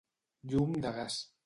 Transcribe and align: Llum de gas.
Llum 0.53 0.73
de 0.87 0.95
gas. 0.97 1.21